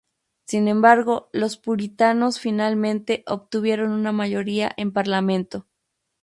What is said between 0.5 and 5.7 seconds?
embargo, los Puritanos, finalmente, obtuvieron una mayoría en Parlamento.